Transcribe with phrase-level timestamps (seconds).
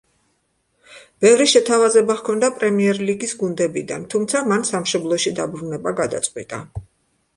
[1.25, 6.63] ბევრი შეთავაზება ჰქონდა პრემიერ ლიგის გუნდებიდან, თუმცა მან სამშობლოში დაბრუნება გადაწყვიტა.